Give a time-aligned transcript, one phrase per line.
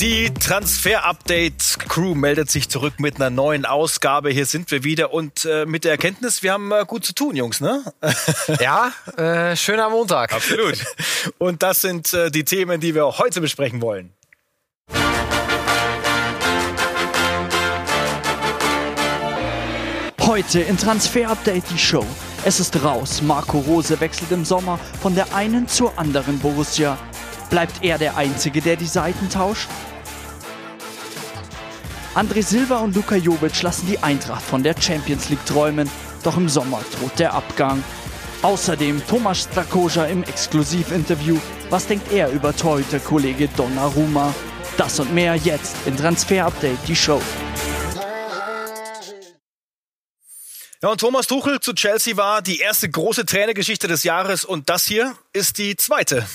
[0.00, 4.30] Die Transfer-Update-Crew meldet sich zurück mit einer neuen Ausgabe.
[4.30, 7.34] Hier sind wir wieder und äh, mit der Erkenntnis, wir haben äh, gut zu tun,
[7.34, 7.82] Jungs, ne?
[8.60, 10.32] ja, äh, schöner Montag.
[10.32, 10.76] Absolut.
[11.38, 14.12] Und das sind äh, die Themen, die wir heute besprechen wollen.
[20.20, 22.06] Heute in Transfer Update die Show.
[22.44, 23.20] Es ist raus.
[23.20, 26.96] Marco Rose wechselt im Sommer von der einen zur anderen Borussia.
[27.50, 29.68] Bleibt er der Einzige, der die Seiten tauscht?
[32.18, 35.88] André Silva und Luka Jovic lassen die Eintracht von der Champions League träumen,
[36.24, 37.80] doch im Sommer droht der Abgang.
[38.42, 41.38] Außerdem Thomas Strakoja im Exklusivinterview.
[41.70, 44.34] Was denkt er über Torhüter-Kollege Donnarumma?
[44.76, 47.22] Das und mehr jetzt in Transfer Update, die Show.
[50.82, 54.86] Ja, und Thomas Tuchel zu Chelsea war die erste große Trainergeschichte des Jahres und das
[54.86, 56.26] hier ist die zweite.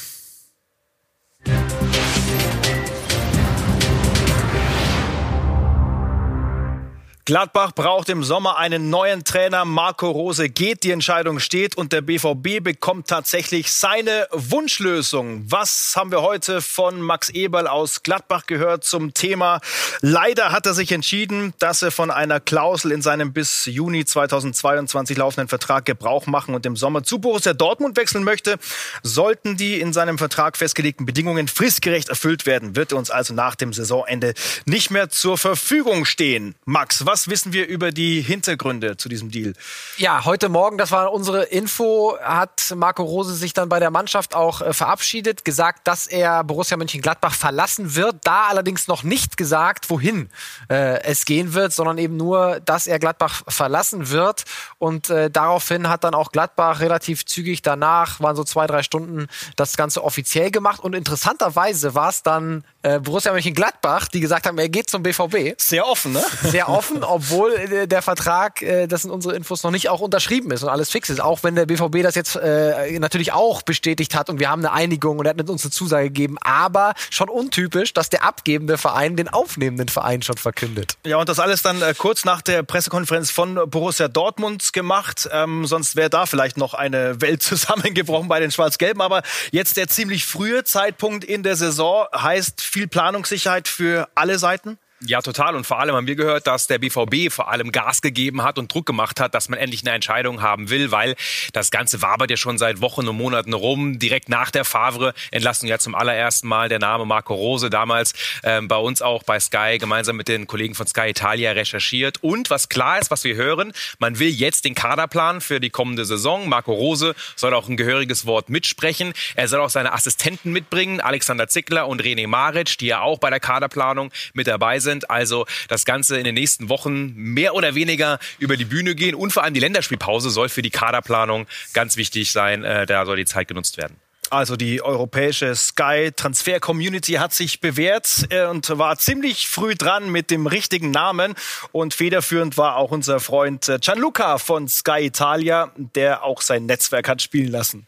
[7.26, 9.64] Gladbach braucht im Sommer einen neuen Trainer.
[9.64, 15.46] Marco Rose geht, die Entscheidung steht und der BVB bekommt tatsächlich seine Wunschlösung.
[15.50, 19.62] Was haben wir heute von Max Eberl aus Gladbach gehört zum Thema?
[20.02, 25.16] Leider hat er sich entschieden, dass er von einer Klausel in seinem bis Juni 2022
[25.16, 28.58] laufenden Vertrag Gebrauch machen und im Sommer zu Borussia Dortmund wechseln möchte.
[29.02, 33.56] Sollten die in seinem Vertrag festgelegten Bedingungen fristgerecht erfüllt werden, wird er uns also nach
[33.56, 34.34] dem Saisonende
[34.66, 36.56] nicht mehr zur Verfügung stehen.
[36.66, 39.54] Max, was was wissen wir über die Hintergründe zu diesem Deal?
[39.98, 44.34] Ja, heute Morgen, das war unsere Info, hat Marco Rose sich dann bei der Mannschaft
[44.34, 48.16] auch äh, verabschiedet, gesagt, dass er Borussia Mönchengladbach verlassen wird.
[48.24, 50.32] Da allerdings noch nicht gesagt, wohin
[50.72, 54.46] äh, es gehen wird, sondern eben nur, dass er Gladbach verlassen wird.
[54.80, 59.28] Und äh, daraufhin hat dann auch Gladbach relativ zügig danach, waren so zwei, drei Stunden,
[59.56, 60.80] das Ganze offiziell gemacht.
[60.80, 65.62] Und interessanterweise war es dann äh, Borussia Mönchengladbach, die gesagt haben, er geht zum BVB.
[65.62, 66.24] Sehr offen, ne?
[66.42, 70.52] Sehr offen obwohl äh, der Vertrag, äh, das sind unsere Infos, noch nicht auch unterschrieben
[70.52, 71.22] ist und alles fix ist.
[71.22, 74.72] Auch wenn der BVB das jetzt äh, natürlich auch bestätigt hat und wir haben eine
[74.72, 79.16] Einigung und er hat uns eine Zusage gegeben, aber schon untypisch, dass der abgebende Verein
[79.16, 80.98] den aufnehmenden Verein schon verkündet.
[81.06, 85.30] Ja, und das alles dann äh, kurz nach der Pressekonferenz von Borussia Dortmund gemacht.
[85.32, 89.02] Ähm, sonst wäre da vielleicht noch eine Welt zusammengebrochen bei den Schwarz-Gelben.
[89.02, 94.78] Aber jetzt der ziemlich frühe Zeitpunkt in der Saison heißt viel Planungssicherheit für alle Seiten?
[95.06, 95.56] Ja, total.
[95.56, 98.74] Und vor allem haben wir gehört, dass der BVB vor allem Gas gegeben hat und
[98.74, 101.16] Druck gemacht hat, dass man endlich eine Entscheidung haben will, weil
[101.52, 104.00] das Ganze wabert ja schon seit Wochen und Monaten rum.
[104.00, 108.78] Direkt nach der Favre-Entlassung ja zum allerersten Mal der Name Marco Rose, damals ähm, bei
[108.78, 112.24] uns auch bei Sky, gemeinsam mit den Kollegen von Sky Italia recherchiert.
[112.24, 116.06] Und was klar ist, was wir hören, man will jetzt den Kaderplan für die kommende
[116.06, 116.48] Saison.
[116.48, 119.12] Marco Rose soll auch ein gehöriges Wort mitsprechen.
[119.36, 123.30] Er soll auch seine Assistenten mitbringen, Alexander Zickler und René Maric, die ja auch bei
[123.30, 125.10] der Kaderplanung mit dabei sind sind.
[125.10, 129.16] Also das Ganze in den nächsten Wochen mehr oder weniger über die Bühne gehen.
[129.16, 132.64] Und vor allem die Länderspielpause soll für die Kaderplanung ganz wichtig sein.
[132.64, 133.98] Äh, da soll die Zeit genutzt werden.
[134.30, 140.12] Also die europäische Sky Transfer Community hat sich bewährt äh, und war ziemlich früh dran
[140.12, 141.36] mit dem richtigen Namen.
[141.72, 147.10] Und federführend war auch unser Freund äh, Gianluca von Sky Italia, der auch sein Netzwerk
[147.10, 147.86] hat spielen lassen.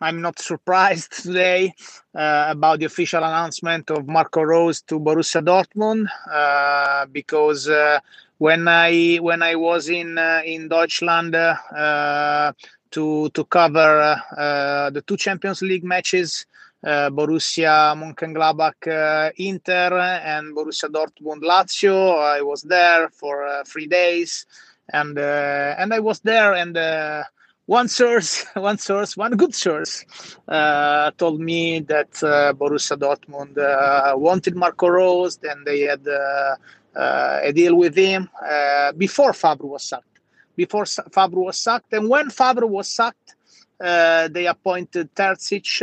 [0.00, 1.72] I'm not surprised today
[2.14, 8.00] uh, about the official announcement of Marco Rose to Borussia Dortmund uh, because uh,
[8.36, 12.52] when I when I was in uh, in Deutschland uh,
[12.90, 16.46] to to cover uh, the two Champions League matches.
[16.84, 22.16] Borussia Mönchengladbach Inter and Borussia Dortmund Lazio.
[22.16, 24.46] I was there for three days,
[24.92, 26.76] and and I was there and
[27.66, 30.04] one source, one source, one good source
[30.48, 36.56] uh, told me that uh, Borussia Dortmund uh, wanted Marco Rose, and they had uh,
[36.96, 40.04] uh, a deal with him uh, before Fabre was sacked.
[40.54, 43.34] Before Fabre was sacked, and when Fabre was sacked,
[43.78, 45.82] they appointed Terzic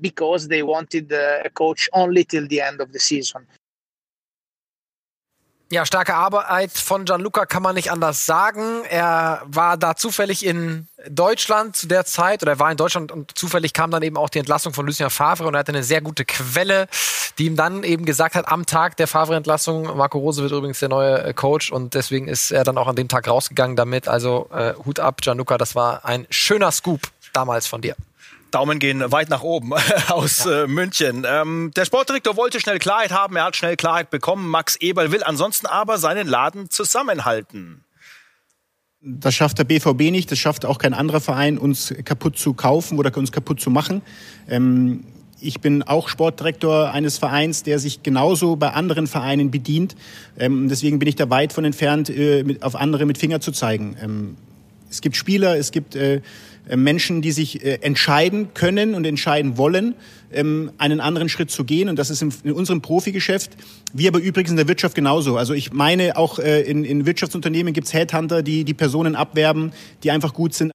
[0.00, 3.46] because they wanted a coach only till the end of the season.
[5.72, 8.84] Ja, starke Arbeit von Gianluca kann man nicht anders sagen.
[8.90, 13.38] Er war da zufällig in Deutschland zu der Zeit oder er war in Deutschland und
[13.38, 16.02] zufällig kam dann eben auch die Entlassung von Lucien Favre und er hatte eine sehr
[16.02, 16.88] gute Quelle,
[17.38, 20.90] die ihm dann eben gesagt hat, am Tag der Favre-Entlassung, Marco Rose wird übrigens der
[20.90, 24.08] neue äh, Coach und deswegen ist er dann auch an dem Tag rausgegangen damit.
[24.08, 27.00] Also äh, Hut ab, Gianluca, das war ein schöner Scoop
[27.32, 27.96] damals von dir.
[28.52, 29.72] Daumen gehen weit nach oben
[30.08, 30.64] aus ja.
[30.64, 31.26] äh, München.
[31.26, 34.48] Ähm, der Sportdirektor wollte schnell Klarheit haben, er hat schnell Klarheit bekommen.
[34.48, 37.84] Max Eberl will ansonsten aber seinen Laden zusammenhalten.
[39.00, 42.98] Das schafft der BVB nicht, das schafft auch kein anderer Verein, uns kaputt zu kaufen
[42.98, 44.00] oder uns kaputt zu machen.
[44.48, 45.04] Ähm,
[45.40, 49.96] ich bin auch Sportdirektor eines Vereins, der sich genauso bei anderen Vereinen bedient.
[50.38, 53.50] Ähm, deswegen bin ich da weit von entfernt, äh, mit, auf andere mit Finger zu
[53.50, 53.96] zeigen.
[54.00, 54.36] Ähm,
[54.88, 56.20] es gibt Spieler, es gibt äh, äh,
[56.68, 59.94] Menschen, die sich äh, entscheiden können und entscheiden wollen,
[60.32, 61.88] ähm, einen anderen Schritt zu gehen.
[61.88, 63.50] Und das ist in, in unserem Profigeschäft,
[63.92, 65.36] wie aber übrigens in der Wirtschaft genauso.
[65.36, 69.72] Also ich meine, auch äh, in, in Wirtschaftsunternehmen gibt es Headhunter, die die Personen abwerben,
[70.02, 70.72] die einfach gut sind.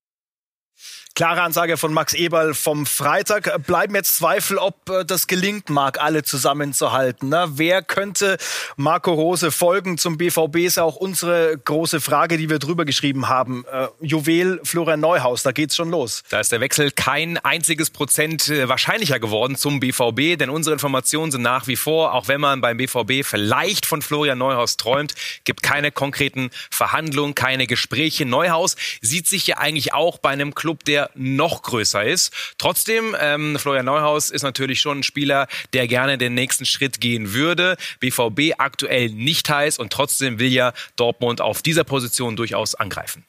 [1.18, 3.66] Klare Ansage von Max Eberl vom Freitag.
[3.66, 7.30] Bleiben jetzt Zweifel, ob äh, das gelingt mag, alle zusammenzuhalten.
[7.30, 7.48] Ne?
[7.56, 8.38] Wer könnte
[8.76, 10.58] Marco Rose folgen zum BVB?
[10.58, 13.66] Ist ja auch unsere große Frage, die wir drüber geschrieben haben.
[13.66, 16.22] Äh, Juwel Florian Neuhaus, da geht's schon los.
[16.30, 21.32] Da ist der Wechsel kein einziges Prozent äh, wahrscheinlicher geworden zum BVB, denn unsere Informationen
[21.32, 25.16] sind nach wie vor, auch wenn man beim BVB vielleicht von Florian Neuhaus träumt,
[25.46, 28.28] gibt keine konkreten Verhandlungen, keine Gespräche.
[28.28, 32.34] Neuhaus sieht sich ja eigentlich auch bei einem Club, der noch größer ist.
[32.58, 37.34] Trotzdem, ähm, Florian Neuhaus ist natürlich schon ein Spieler, der gerne den nächsten Schritt gehen
[37.34, 37.78] würde.
[38.00, 43.26] BVB aktuell nicht heiß und trotzdem will ja Dortmund auf dieser Position durchaus angreifen.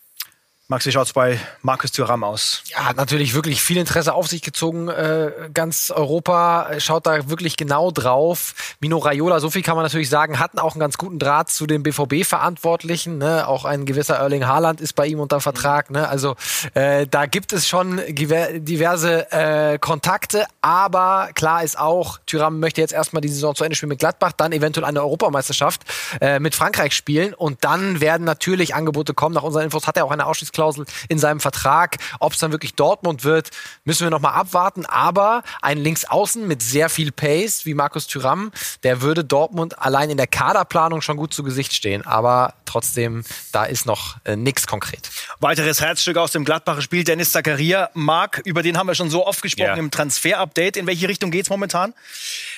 [0.70, 2.62] Max, wie schaut's bei Markus Thuram aus?
[2.66, 4.88] Ja, hat natürlich wirklich viel Interesse auf sich gezogen.
[4.88, 8.52] Äh, ganz Europa schaut da wirklich genau drauf.
[8.78, 11.66] Mino Raiola, so viel kann man natürlich sagen, hatten auch einen ganz guten Draht zu
[11.66, 13.16] den BVB-Verantwortlichen.
[13.16, 13.48] Ne?
[13.48, 15.90] Auch ein gewisser Erling Haaland ist bei ihm unter Vertrag.
[15.90, 16.06] Ne?
[16.06, 16.36] Also
[16.74, 20.44] äh, da gibt es schon diverse äh, Kontakte.
[20.60, 24.32] Aber klar ist auch, Thuram möchte jetzt erstmal die Saison zu Ende spielen mit Gladbach,
[24.32, 25.80] dann eventuell eine Europameisterschaft
[26.20, 27.32] äh, mit Frankreich spielen.
[27.32, 29.34] Und dann werden natürlich Angebote kommen.
[29.34, 31.96] Nach unseren Infos hat er auch eine Ausschließklausel Ausstiegsklausel in seinem Vertrag.
[32.20, 33.50] Ob es dann wirklich Dortmund wird,
[33.84, 34.86] müssen wir nochmal abwarten.
[34.86, 38.50] Aber ein Linksaußen mit sehr viel Pace wie Markus Thüram,
[38.82, 42.04] der würde Dortmund allein in der Kaderplanung schon gut zu Gesicht stehen.
[42.04, 45.10] Aber trotzdem, da ist noch äh, nichts konkret.
[45.40, 47.90] Weiteres Herzstück aus dem Gladbacher Spiel, Dennis Zakaria.
[47.94, 49.76] Marc, über den haben wir schon so oft gesprochen ja.
[49.76, 50.76] im Transfer-Update.
[50.76, 51.94] In welche Richtung geht es momentan?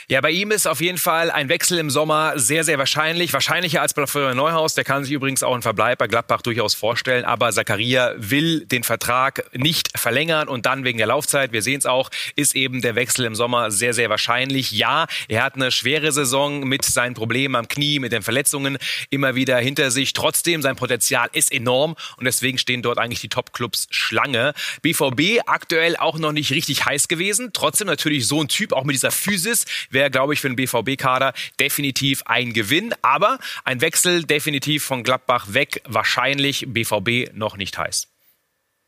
[0.09, 3.33] Ja, bei ihm ist auf jeden Fall ein Wechsel im Sommer sehr, sehr wahrscheinlich.
[3.33, 4.75] Wahrscheinlicher als bei Florian Neuhaus.
[4.75, 7.25] Der kann sich übrigens auch einen Verbleib bei Gladbach durchaus vorstellen.
[7.25, 11.87] Aber Zakaria will den Vertrag nicht verlängern und dann wegen der Laufzeit, wir sehen es
[11.87, 14.71] auch, ist eben der Wechsel im Sommer sehr, sehr wahrscheinlich.
[14.71, 18.79] Ja, er hat eine schwere Saison mit seinen Problemen am Knie, mit den Verletzungen
[19.11, 20.13] immer wieder hinter sich.
[20.13, 24.55] Trotzdem, sein Potenzial ist enorm und deswegen stehen dort eigentlich die Top-Clubs Schlange.
[24.83, 27.51] BVB aktuell auch noch nicht richtig heiß gewesen.
[27.53, 31.33] Trotzdem natürlich so ein Typ, auch mit dieser Physis, wäre, glaube ich, für den BVB-Kader
[31.59, 32.95] definitiv ein Gewinn.
[33.03, 38.07] Aber ein Wechsel definitiv von Gladbach weg, wahrscheinlich BVB noch nicht heiß.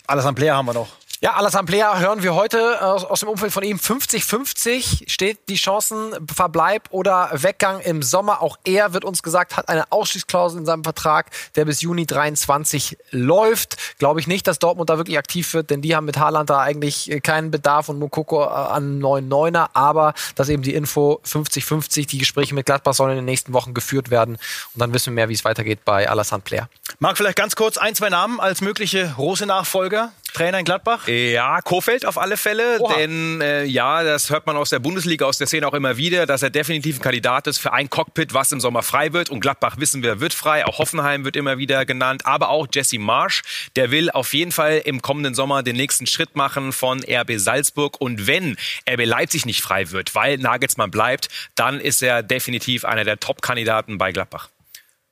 [0.06, 0.96] Alles am Player haben wir noch.
[1.24, 1.70] Ja, Alassane
[2.00, 3.76] hören wir heute aus, aus dem Umfeld von ihm.
[3.76, 8.42] 50-50 steht die Chancen Verbleib oder Weggang im Sommer.
[8.42, 12.98] Auch er, wird uns gesagt, hat eine Ausstiegsklausel in seinem Vertrag, der bis Juni 23
[13.12, 13.76] läuft.
[14.00, 16.58] Glaube ich nicht, dass Dortmund da wirklich aktiv wird, denn die haben mit Haaland da
[16.58, 19.70] eigentlich keinen Bedarf und Mokoko äh, an neuen Neuner.
[19.74, 22.08] Aber das eben die Info 50-50.
[22.08, 24.38] Die Gespräche mit Gladbach sollen in den nächsten Wochen geführt werden.
[24.74, 26.68] Und dann wissen wir mehr, wie es weitergeht bei Alassane Player.
[26.98, 30.10] Marc, vielleicht ganz kurz ein, zwei Namen als mögliche Rose-Nachfolger.
[30.32, 31.06] Trainer in Gladbach?
[31.08, 32.94] Ja, Kofeld auf alle Fälle, Oha.
[32.94, 36.26] denn äh, ja, das hört man aus der Bundesliga, aus der Szene auch immer wieder,
[36.26, 39.30] dass er definitiv ein Kandidat ist für ein Cockpit, was im Sommer frei wird.
[39.30, 40.64] Und Gladbach wissen wir, wird frei.
[40.66, 43.42] Auch Hoffenheim wird immer wieder genannt, aber auch Jesse Marsch,
[43.76, 48.00] der will auf jeden Fall im kommenden Sommer den nächsten Schritt machen von RB Salzburg.
[48.00, 48.56] Und wenn
[48.88, 53.98] RB Leipzig nicht frei wird, weil Nagelsmann bleibt, dann ist er definitiv einer der Top-Kandidaten
[53.98, 54.48] bei Gladbach.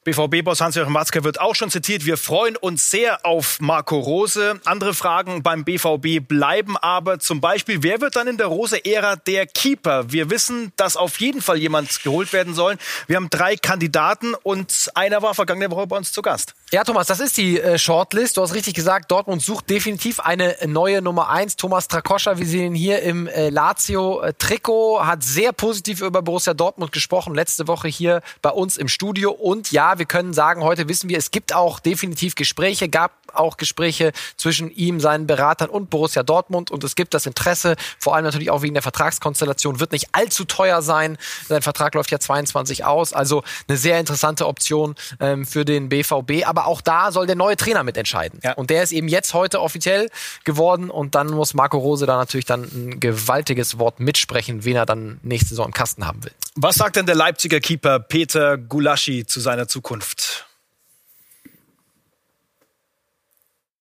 [0.05, 2.07] BVB-Boss Hans-Joachim Watzke wird auch schon zitiert.
[2.07, 4.59] Wir freuen uns sehr auf Marco Rose.
[4.65, 9.47] Andere Fragen beim BVB bleiben aber zum Beispiel, wer wird dann in der Rose-Ära der
[9.47, 10.11] Keeper?
[10.11, 12.79] Wir wissen, dass auf jeden Fall jemand geholt werden soll.
[13.09, 16.55] Wir haben drei Kandidaten und einer war vergangene Woche bei uns zu Gast.
[16.73, 18.37] Ja, Thomas, das ist die äh, Shortlist.
[18.37, 21.57] Du hast richtig gesagt, Dortmund sucht definitiv eine neue Nummer eins.
[21.57, 26.93] Thomas Trakoscha, wir sehen ihn hier im äh, Lazio-Trikot, hat sehr positiv über Borussia Dortmund
[26.93, 29.33] gesprochen, letzte Woche hier bei uns im Studio.
[29.33, 33.57] Und ja, wir können sagen, heute wissen wir, es gibt auch definitiv Gespräche, gab auch
[33.57, 36.71] Gespräche zwischen ihm, seinen Beratern und Borussia Dortmund.
[36.71, 40.45] Und es gibt das Interesse, vor allem natürlich auch wegen der Vertragskonstellation, wird nicht allzu
[40.45, 41.19] teuer sein.
[41.49, 46.47] Sein Vertrag läuft ja 22 aus, also eine sehr interessante Option ähm, für den BVB.
[46.47, 48.41] Aber auch da soll der neue Trainer mitentscheiden.
[48.43, 48.55] Ja.
[48.55, 50.09] Und der ist eben jetzt heute offiziell
[50.45, 50.91] geworden.
[50.91, 55.21] Und dann muss Marco Rose da natürlich dann ein gewaltiges Wort mitsprechen, wen er dann
[55.23, 56.33] nächste Saison im Kasten haben will.
[56.57, 60.47] Was sagt denn der Leipziger Keeper Peter Gulaschi zu seiner Zukunft?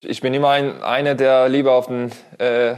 [0.01, 2.75] Ich bin immer ein, einer, der lieber auf den äh,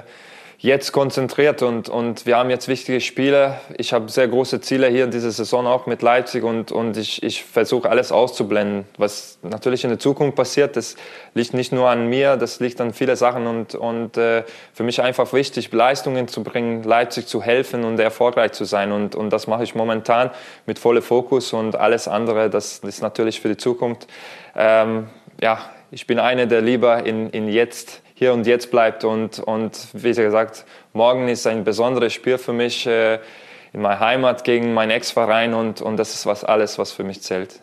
[0.57, 3.61] jetzt konzentriert und, und wir haben jetzt wichtige Spiele.
[3.77, 7.21] Ich habe sehr große Ziele hier in dieser Saison auch mit Leipzig und, und ich,
[7.21, 8.85] ich versuche alles auszublenden.
[8.97, 10.95] Was natürlich in der Zukunft passiert, das
[11.35, 14.99] liegt nicht nur an mir, das liegt an viele Sachen und, und äh, für mich
[14.99, 19.45] einfach wichtig, Leistungen zu bringen, Leipzig zu helfen und erfolgreich zu sein und, und das
[19.45, 20.31] mache ich momentan
[20.65, 24.07] mit vollem Fokus und alles andere, das ist natürlich für die Zukunft.
[24.55, 25.07] Ähm,
[25.39, 25.59] ja,
[25.91, 29.03] ich bin einer, der lieber in, in jetzt hier und jetzt bleibt.
[29.03, 33.19] Und, und wie gesagt, morgen ist ein besonderes Spiel für mich äh,
[33.73, 37.21] in meiner Heimat gegen meinen Ex-Verein und, und das ist was alles, was für mich
[37.21, 37.59] zählt.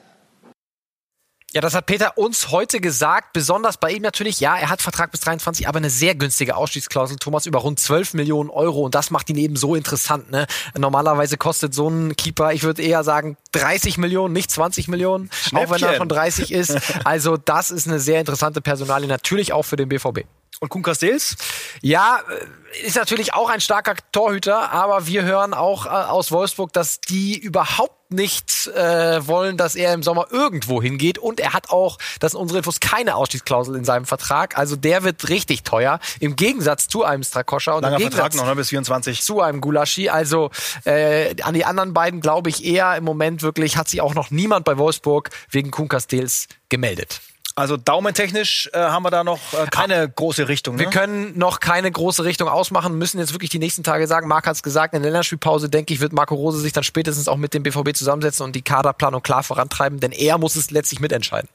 [1.58, 3.32] Ja, das hat Peter uns heute gesagt.
[3.32, 7.16] Besonders bei ihm natürlich, ja, er hat Vertrag bis 23, aber eine sehr günstige Ausstiegsklausel,
[7.16, 8.82] Thomas, über rund 12 Millionen Euro.
[8.82, 10.30] Und das macht ihn eben so interessant.
[10.30, 10.46] Ne?
[10.78, 15.68] Normalerweise kostet so ein Keeper, ich würde eher sagen, 30 Millionen, nicht 20 Millionen, auch
[15.68, 16.76] wenn er schon 30 ist.
[17.02, 20.26] Also das ist eine sehr interessante Personalie, natürlich auch für den BVB.
[20.60, 21.36] Und Kuhn Castells?
[21.82, 26.72] Ja, äh, ist natürlich auch ein starker Torhüter, aber wir hören auch äh, aus Wolfsburg,
[26.72, 31.18] dass die überhaupt nicht äh, wollen, dass er im Sommer irgendwo hingeht.
[31.18, 34.58] Und er hat auch, das sind unsere Infos, keine Ausstiegsklausel in seinem Vertrag.
[34.58, 36.00] Also der wird richtig teuer.
[36.18, 39.22] Im Gegensatz zu einem Strakoscha und Langer im Gegensatz Vertrag noch ne, bis 24.
[39.22, 40.08] zu einem Gulaschi.
[40.08, 40.50] Also
[40.84, 44.30] äh, an die anderen beiden glaube ich eher im Moment wirklich, hat sich auch noch
[44.30, 47.20] niemand bei Wolfsburg wegen Kuhn Castells gemeldet.
[47.58, 50.76] Also daumentechnisch äh, haben wir da noch äh, keine große Richtung.
[50.76, 50.82] Ne?
[50.82, 54.28] Wir können noch keine große Richtung ausmachen, müssen jetzt wirklich die nächsten Tage sagen.
[54.28, 57.26] Marc hat es gesagt, in der Länderspielpause, denke ich, wird Marco Rose sich dann spätestens
[57.26, 61.00] auch mit dem BVB zusammensetzen und die Kaderplanung klar vorantreiben, denn er muss es letztlich
[61.00, 61.48] mitentscheiden.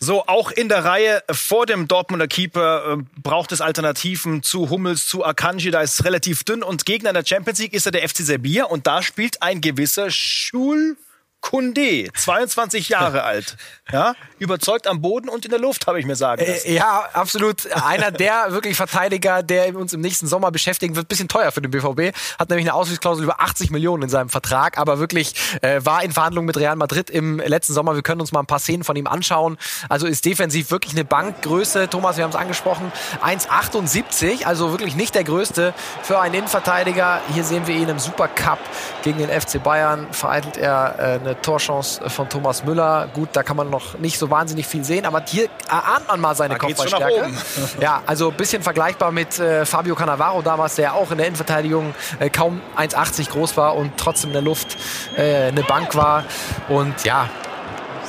[0.00, 5.06] So, auch in der Reihe vor dem Dortmunder Keeper äh, braucht es Alternativen zu Hummels,
[5.06, 5.70] zu Akanji.
[5.70, 6.64] Da ist es relativ dünn.
[6.64, 8.64] Und Gegner in der Champions League ist ja der FC Serbia.
[8.64, 10.96] Und da spielt ein gewisser Schul
[11.44, 13.56] Kunde, 22 Jahre alt.
[13.92, 16.66] Ja, überzeugt am Boden und in der Luft, habe ich mir sagen lassen.
[16.66, 17.70] Äh, ja, absolut.
[17.70, 21.06] Einer der wirklich Verteidiger, der uns im nächsten Sommer beschäftigen wird.
[21.06, 22.16] Bisschen teuer für den BVB.
[22.38, 26.12] Hat nämlich eine Ausstiegsklausel über 80 Millionen in seinem Vertrag, aber wirklich äh, war in
[26.12, 27.94] Verhandlungen mit Real Madrid im letzten Sommer.
[27.94, 29.58] Wir können uns mal ein paar Szenen von ihm anschauen.
[29.90, 31.90] Also ist defensiv wirklich eine Bankgröße.
[31.90, 32.90] Thomas, wir haben es angesprochen.
[33.22, 37.20] 1,78, also wirklich nicht der größte für einen Innenverteidiger.
[37.34, 38.60] Hier sehen wir ihn im Supercup
[39.02, 40.06] gegen den FC Bayern.
[40.10, 43.08] Vereitelt er äh, eine Torchance von Thomas Müller.
[43.12, 46.34] Gut, da kann man noch nicht so wahnsinnig viel sehen, aber hier erahnt man mal
[46.34, 47.30] seine Kopfballstärke.
[47.80, 51.94] Ja, also ein bisschen vergleichbar mit äh, Fabio Cannavaro damals, der auch in der Innenverteidigung
[52.18, 54.76] äh, kaum 1,80 groß war und trotzdem in der Luft
[55.16, 56.24] äh, eine Bank war.
[56.68, 57.28] Und ja,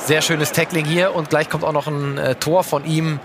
[0.06, 3.18] sehr schönes Tackling hier und gleich kommt auch noch ein äh, Tor von ihm.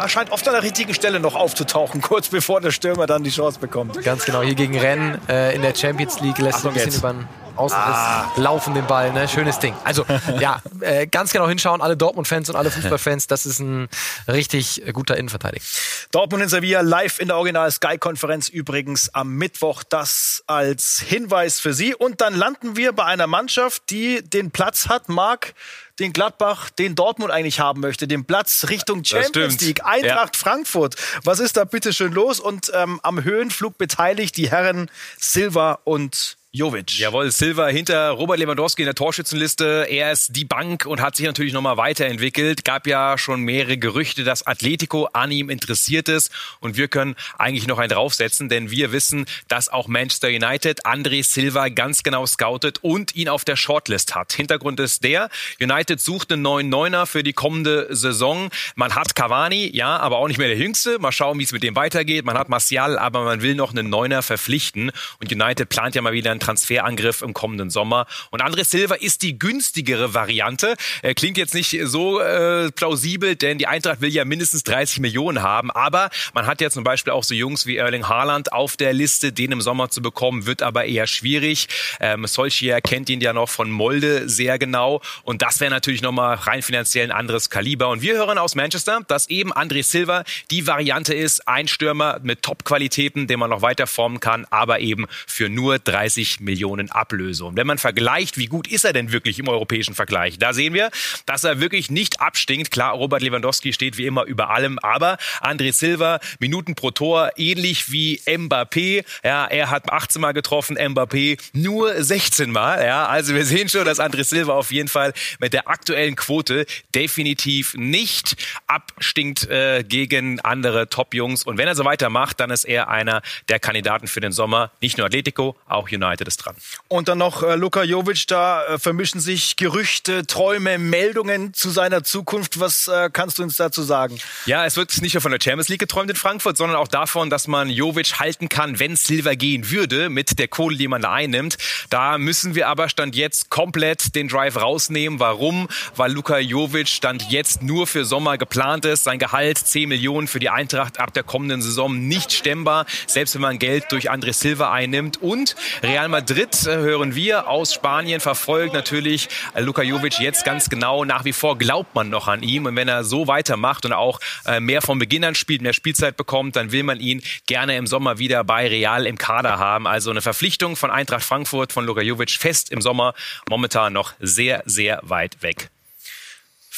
[0.00, 3.30] Er scheint oft an der richtigen Stelle noch aufzutauchen, kurz bevor der Stürmer dann die
[3.30, 4.02] Chance bekommt.
[4.02, 7.12] Ganz genau, hier gegen Rennes äh, in der Champions League lässt sich ein bisschen über
[7.12, 8.32] den Außenriss ah.
[8.36, 9.28] laufen den Ball, ne?
[9.28, 9.74] Schönes Ding.
[9.84, 10.06] Also
[10.40, 13.88] ja, äh, ganz genau hinschauen, alle Dortmund-Fans und alle Fußballfans, das ist ein
[14.26, 15.64] richtig guter Innenverteidiger.
[16.12, 19.82] Dortmund in Sevilla live in der Original Sky-Konferenz übrigens am Mittwoch.
[19.82, 21.94] Das als Hinweis für Sie.
[21.94, 25.52] Und dann landen wir bei einer Mannschaft, die den Platz hat, Marc,
[26.00, 30.40] den Gladbach, den Dortmund eigentlich haben möchte, den Platz Richtung Champions League, Eintracht ja.
[30.40, 30.96] Frankfurt.
[31.24, 32.40] Was ist da bitte schön los?
[32.40, 36.98] Und ähm, am Höhenflug beteiligt die Herren Silva und Jovic.
[36.98, 39.86] Jawohl, Silva hinter Robert Lewandowski in der Torschützenliste.
[39.88, 42.64] Er ist die Bank und hat sich natürlich nochmal weiterentwickelt.
[42.64, 46.32] Gab ja schon mehrere Gerüchte, dass Atletico an ihm interessiert ist.
[46.58, 51.22] Und wir können eigentlich noch einen draufsetzen, denn wir wissen, dass auch Manchester United André
[51.22, 54.32] Silva ganz genau scoutet und ihn auf der Shortlist hat.
[54.32, 55.30] Hintergrund ist der,
[55.60, 58.50] United sucht einen neuen Neuner für die kommende Saison.
[58.74, 60.98] Man hat Cavani, ja, aber auch nicht mehr der Jüngste.
[60.98, 62.24] Mal schauen, wie es mit dem weitergeht.
[62.24, 64.90] Man hat Martial, aber man will noch einen Neuner verpflichten.
[65.20, 68.06] Und United plant ja mal wieder Transferangriff im kommenden Sommer.
[68.30, 70.74] Und André Silva ist die günstigere Variante.
[71.14, 75.70] Klingt jetzt nicht so äh, plausibel, denn die Eintracht will ja mindestens 30 Millionen haben.
[75.70, 79.32] Aber man hat ja zum Beispiel auch so Jungs wie Erling Haaland auf der Liste.
[79.32, 81.68] Den im Sommer zu bekommen, wird aber eher schwierig.
[82.00, 85.00] Ähm, Solskjaer kennt ihn ja noch von Molde sehr genau.
[85.22, 87.88] Und das wäre natürlich nochmal rein finanziell ein anderes Kaliber.
[87.88, 91.46] Und wir hören aus Manchester, dass eben André Silva die Variante ist.
[91.46, 96.29] Ein Stürmer mit Top-Qualitäten, den man noch weiter formen kann, aber eben für nur 30
[96.38, 97.50] Millionen Ablöse.
[97.54, 100.90] wenn man vergleicht, wie gut ist er denn wirklich im europäischen Vergleich, da sehen wir,
[101.26, 102.70] dass er wirklich nicht abstinkt.
[102.70, 107.90] Klar, Robert Lewandowski steht wie immer über allem, aber André Silva, Minuten pro Tor, ähnlich
[107.90, 109.04] wie Mbappé.
[109.24, 112.84] Ja, er hat 18 Mal getroffen, Mbappé nur 16 Mal.
[112.84, 116.66] Ja, also wir sehen schon, dass André Silva auf jeden Fall mit der aktuellen Quote
[116.94, 121.44] definitiv nicht abstinkt äh, gegen andere Top-Jungs.
[121.44, 124.70] Und wenn er so weitermacht, dann ist er einer der Kandidaten für den Sommer.
[124.80, 126.54] Nicht nur Atletico, auch United United ist dran.
[126.88, 132.04] Und dann noch äh, Luka Jovic, da äh, vermischen sich Gerüchte, Träume, Meldungen zu seiner
[132.04, 132.60] Zukunft.
[132.60, 134.18] Was äh, kannst du uns dazu sagen?
[134.46, 137.30] Ja, es wird nicht nur von der Champions League geträumt in Frankfurt, sondern auch davon,
[137.30, 141.12] dass man Jovic halten kann, wenn Silver gehen würde, mit der Kohle, die man da
[141.12, 141.56] einnimmt.
[141.88, 145.18] Da müssen wir aber Stand jetzt komplett den Drive rausnehmen.
[145.20, 145.68] Warum?
[145.96, 149.04] Weil Luka Jovic Stand jetzt nur für Sommer geplant ist.
[149.04, 153.42] Sein Gehalt 10 Millionen für die Eintracht ab der kommenden Saison nicht stemmbar, selbst wenn
[153.42, 155.22] man Geld durch André Silva einnimmt.
[155.22, 160.68] Und Real Madrid, äh, hören wir, aus Spanien verfolgt natürlich äh, Luka Jovic jetzt ganz
[160.68, 161.04] genau.
[161.04, 162.66] Nach wie vor glaubt man noch an ihm.
[162.66, 166.16] Und wenn er so weitermacht und auch äh, mehr von Beginn an spielt, mehr Spielzeit
[166.16, 169.86] bekommt, dann will man ihn gerne im Sommer wieder bei Real im Kader haben.
[169.86, 173.14] Also eine Verpflichtung von Eintracht Frankfurt, von Luka Jovic fest im Sommer,
[173.48, 175.70] momentan noch sehr, sehr weit weg.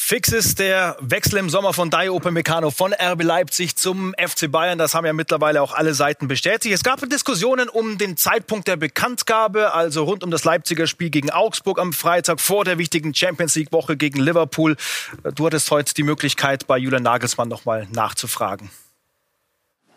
[0.05, 4.77] Fix ist der Wechsel im Sommer von Dai Upamecano von RB Leipzig zum FC Bayern.
[4.77, 6.75] Das haben ja mittlerweile auch alle Seiten bestätigt.
[6.75, 11.31] Es gab Diskussionen um den Zeitpunkt der Bekanntgabe, also rund um das Leipziger Spiel gegen
[11.31, 14.77] Augsburg am Freitag vor der wichtigen Champions League Woche gegen Liverpool.
[15.37, 18.71] Du hattest heute die Möglichkeit, bei Julian Nagelsmann nochmal nachzufragen.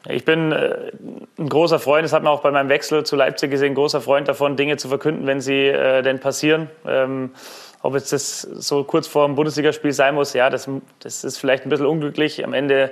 [0.07, 0.91] Ich bin äh,
[1.39, 4.27] ein großer Freund, das hat man auch bei meinem Wechsel zu Leipzig gesehen, großer Freund
[4.27, 6.69] davon, Dinge zu verkünden, wenn sie äh, denn passieren.
[6.85, 7.31] Ähm,
[7.85, 10.67] ob jetzt das so kurz vor dem Bundesligaspiel sein muss, ja, das,
[10.99, 12.43] das ist vielleicht ein bisschen unglücklich.
[12.43, 12.91] Am Ende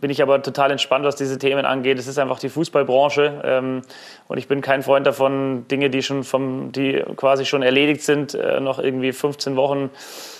[0.00, 1.98] bin ich aber total entspannt, was diese Themen angeht.
[1.98, 3.82] Es ist einfach die Fußballbranche ähm,
[4.28, 8.32] und ich bin kein Freund davon, Dinge, die schon vom, die quasi schon erledigt sind,
[8.32, 9.90] äh, noch irgendwie 15 Wochen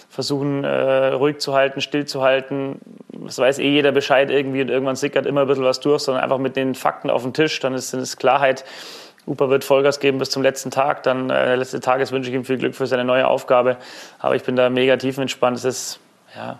[0.08, 2.80] versuchen äh, ruhig zu halten, still zu halten.
[3.10, 6.24] Das weiß eh jeder Bescheid irgendwie und irgendwann sickert immer ein bisschen was durch, sondern
[6.24, 8.64] einfach mit den Fakten auf den Tisch, dann ist, es Klarheit.
[9.26, 11.02] Upa wird Vollgas geben bis zum letzten Tag.
[11.04, 13.76] Dann äh, letzte Tag ist, wünsche ich ihm viel Glück für seine neue Aufgabe.
[14.18, 15.56] Aber ich bin da mega tiefenentspannt.
[15.56, 16.00] Es ist
[16.34, 16.58] ja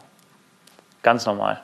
[1.03, 1.61] ganz normal.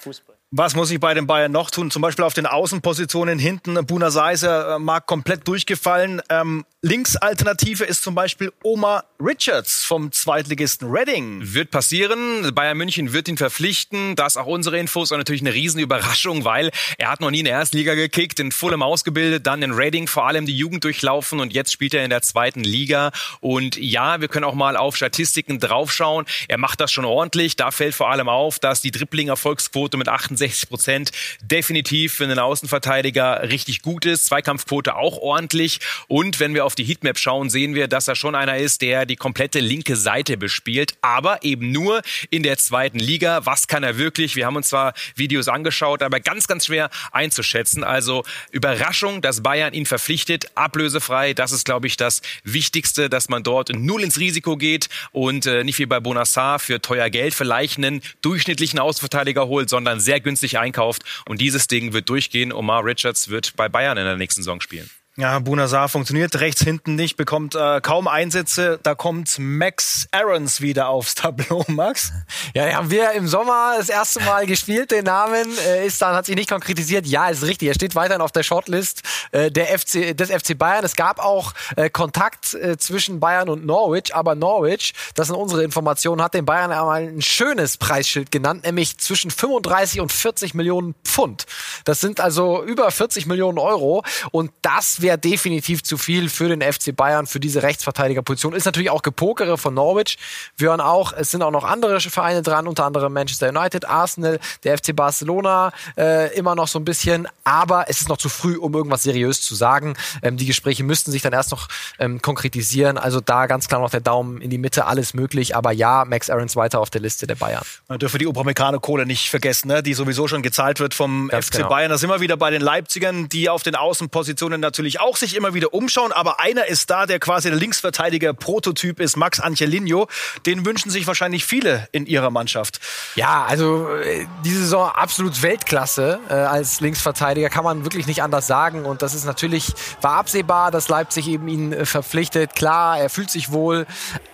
[0.00, 0.37] Fußball.
[0.50, 1.90] Was muss ich bei den Bayern noch tun?
[1.90, 3.74] Zum Beispiel auf den Außenpositionen hinten.
[3.84, 6.22] Buna Seiser äh, mag komplett durchgefallen.
[6.30, 11.40] Ähm, Linksalternative ist zum Beispiel Omar Richards vom Zweitligisten Reading.
[11.42, 12.54] Wird passieren.
[12.54, 14.16] Bayern München wird ihn verpflichten.
[14.16, 17.54] Das auch unsere Infos und natürlich eine Riesenüberraschung, weil er hat noch nie in der
[17.54, 21.52] ersten Liga gekickt, in Fulham ausgebildet, dann in Reading vor allem die Jugend durchlaufen und
[21.52, 23.10] jetzt spielt er in der zweiten Liga.
[23.40, 26.24] Und ja, wir können auch mal auf Statistiken draufschauen.
[26.46, 27.56] Er macht das schon ordentlich.
[27.56, 31.10] Da fällt vor allem auf, dass die Dribbling-Erfolgsquote mit 68 Prozent
[31.42, 34.26] definitiv für einen Außenverteidiger richtig gut ist.
[34.26, 35.80] Zweikampfquote auch ordentlich.
[36.06, 39.06] Und wenn wir auf die Heatmap schauen, sehen wir, dass er schon einer ist, der
[39.06, 43.44] die komplette linke Seite bespielt, aber eben nur in der zweiten Liga.
[43.44, 44.36] Was kann er wirklich?
[44.36, 47.84] Wir haben uns zwar Videos angeschaut, aber ganz, ganz schwer einzuschätzen.
[47.84, 51.34] Also Überraschung, dass Bayern ihn verpflichtet, ablösefrei.
[51.34, 55.64] Das ist, glaube ich, das Wichtigste, dass man dort null ins Risiko geht und äh,
[55.64, 60.27] nicht wie bei Bonassar für teuer Geld vielleicht einen durchschnittlichen Außenverteidiger holt, sondern sehr günstig
[60.58, 61.02] einkauft.
[61.26, 62.52] Und dieses Ding wird durchgehen.
[62.52, 64.90] Omar Richards wird bei Bayern in der nächsten Saison spielen.
[65.20, 68.78] Ja, Bunazar funktioniert rechts hinten nicht, bekommt äh, kaum Einsätze.
[68.84, 72.12] Da kommt Max Aarons wieder aufs Tableau, Max.
[72.54, 75.44] Ja, haben wir im Sommer das erste Mal gespielt, den Namen.
[75.66, 77.04] Äh, ist dann, hat sich nicht konkretisiert.
[77.04, 77.66] Ja, ist richtig.
[77.66, 79.02] Er steht weiterhin auf der Shortlist
[79.32, 80.84] äh, der FC, des FC Bayern.
[80.84, 85.64] Es gab auch äh, Kontakt äh, zwischen Bayern und Norwich, aber Norwich, das sind unsere
[85.64, 90.94] Informationen, hat den Bayern einmal ein schönes Preisschild genannt, nämlich zwischen 35 und 40 Millionen
[91.02, 91.46] Pfund.
[91.84, 96.60] Das sind also über 40 Millionen Euro und das wäre definitiv zu viel für den
[96.60, 98.52] FC Bayern, für diese Rechtsverteidigerposition.
[98.52, 100.18] Ist natürlich auch Gepokere von Norwich.
[100.56, 104.38] Wir hören auch, es sind auch noch andere Vereine dran, unter anderem Manchester United, Arsenal,
[104.64, 107.28] der FC Barcelona, äh, immer noch so ein bisschen.
[107.44, 109.94] Aber es ist noch zu früh, um irgendwas seriös zu sagen.
[110.22, 111.68] Ähm, die Gespräche müssten sich dann erst noch
[111.98, 112.98] ähm, konkretisieren.
[112.98, 115.56] Also da ganz klar noch der Daumen in die Mitte, alles möglich.
[115.56, 117.62] Aber ja, Max Aarons weiter auf der Liste der Bayern.
[117.88, 119.82] Man dürfe die Upamecano-Kohle nicht vergessen, ne?
[119.82, 121.68] die sowieso schon gezahlt wird vom ganz FC genau.
[121.68, 121.90] Bayern.
[121.90, 125.54] Da sind wir wieder bei den Leipzigern, die auf den Außenpositionen natürlich auch sich immer
[125.54, 130.08] wieder umschauen, aber einer ist da, der quasi der Linksverteidiger-Prototyp ist, Max Angelino.
[130.46, 132.80] Den wünschen sich wahrscheinlich viele in ihrer Mannschaft.
[133.14, 138.46] Ja, also äh, diese Saison absolut Weltklasse äh, als Linksverteidiger, kann man wirklich nicht anders
[138.46, 138.84] sagen.
[138.84, 142.54] Und das ist natürlich, war absehbar, dass Leipzig eben ihn äh, verpflichtet.
[142.54, 143.86] Klar, er fühlt sich wohl.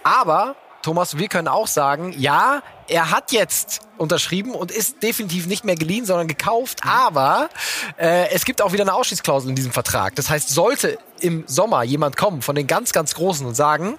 [0.03, 5.65] Aber Thomas, wir können auch sagen, ja, er hat jetzt unterschrieben und ist definitiv nicht
[5.65, 6.81] mehr geliehen, sondern gekauft.
[6.85, 7.49] Aber
[7.97, 10.15] äh, es gibt auch wieder eine Ausschließklausel in diesem Vertrag.
[10.17, 13.99] Das heißt, sollte im Sommer jemand kommen von den ganz, ganz Großen und sagen,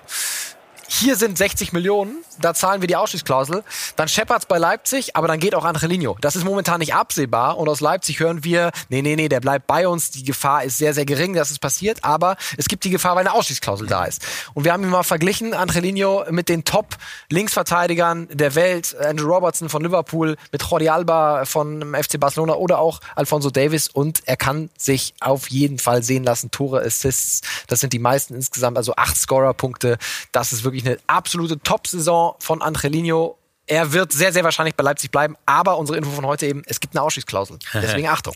[0.87, 3.63] hier sind 60 Millionen, da zahlen wir die Ausstiegsklausel,
[3.95, 6.17] dann scheppert's bei Leipzig, aber dann geht auch Angelino.
[6.21, 9.67] Das ist momentan nicht absehbar und aus Leipzig hören wir, nee, nee, nee, der bleibt
[9.67, 12.89] bei uns, die Gefahr ist sehr, sehr gering, dass es passiert, aber es gibt die
[12.89, 14.25] Gefahr, weil eine Ausstiegsklausel da ist.
[14.53, 19.83] Und wir haben ihn mal verglichen, Angelino mit den Top-Linksverteidigern der Welt, Andrew Robertson von
[19.83, 25.13] Liverpool, mit Jordi Alba von FC Barcelona oder auch Alfonso Davis und er kann sich
[25.19, 29.97] auf jeden Fall sehen lassen, Tore, Assists, das sind die meisten insgesamt, also acht Scorer-Punkte,
[30.31, 35.11] das ist wirklich eine absolute Top-Saison von Angelino er wird sehr, sehr wahrscheinlich bei Leipzig
[35.11, 37.57] bleiben, aber unsere Info von heute eben, es gibt eine Ausstiegsklausel.
[37.73, 38.35] Deswegen Achtung.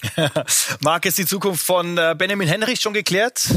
[0.81, 3.47] Marc, ist die Zukunft von äh, Benjamin Henrich schon geklärt?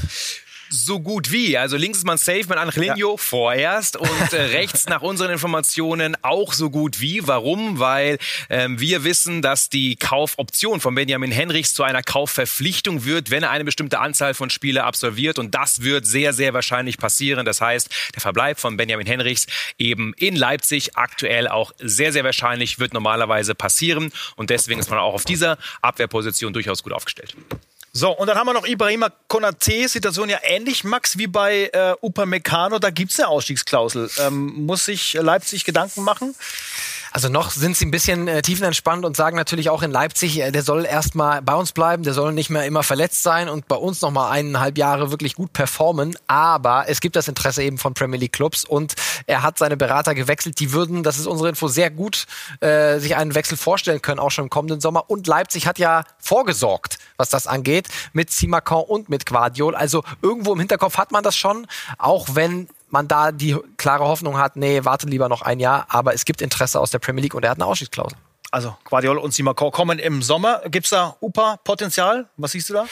[0.73, 1.59] So gut wie.
[1.59, 3.17] Also links ist man safe mit Angelino ja.
[3.17, 7.27] vorerst und äh, rechts nach unseren Informationen auch so gut wie.
[7.27, 7.79] Warum?
[7.79, 13.43] Weil ähm, wir wissen, dass die Kaufoption von Benjamin Henrichs zu einer Kaufverpflichtung wird, wenn
[13.43, 17.45] er eine bestimmte Anzahl von Spiele absolviert und das wird sehr, sehr wahrscheinlich passieren.
[17.45, 19.47] Das heißt, der Verbleib von Benjamin Henrichs
[19.79, 24.99] eben in Leipzig aktuell auch sehr, sehr wahrscheinlich wird normalerweise passieren und deswegen ist man
[24.99, 27.37] auch auf dieser Abwehrposition durchaus gut aufgestellt.
[27.95, 31.95] So, und dann haben wir noch Ibrahima Konate, Situation ja ähnlich, Max, wie bei äh,
[32.01, 34.09] Upamecano, da gibt's eine Ausstiegsklausel.
[34.19, 36.35] Ähm, muss sich Leipzig Gedanken machen?
[37.13, 40.51] Also noch sind sie ein bisschen äh, tiefenentspannt und sagen natürlich auch in Leipzig, äh,
[40.51, 43.77] der soll erstmal bei uns bleiben, der soll nicht mehr immer verletzt sein und bei
[43.77, 46.17] uns nochmal eineinhalb Jahre wirklich gut performen.
[46.27, 48.95] Aber es gibt das Interesse eben von Premier League Clubs und
[49.27, 50.59] er hat seine Berater gewechselt.
[50.59, 52.27] Die würden, das ist unsere Info, sehr gut
[52.61, 55.11] äh, sich einen Wechsel vorstellen können, auch schon im kommenden Sommer.
[55.11, 59.75] Und Leipzig hat ja vorgesorgt, was das angeht, mit Simacan und mit Guardiol.
[59.75, 61.67] Also irgendwo im Hinterkopf hat man das schon,
[61.99, 66.15] auch wenn man da die klare Hoffnung hat, nee, warte lieber noch ein Jahr, aber
[66.15, 68.17] es gibt Interesse aus der Premier League und er hat eine Ausstiegsklausel.
[68.51, 70.61] Also Guardiola und Simakor kommen im Sommer.
[70.69, 72.29] Gibt es da UPA-Potenzial?
[72.37, 72.87] Was siehst du da?